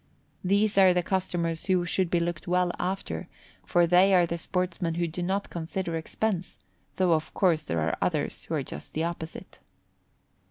[0.43, 3.27] These are the customers who should be looked well after,
[3.63, 6.57] for they are the sportsmen who do not consider expense,
[6.95, 9.59] though of course there are others who are just the opposite.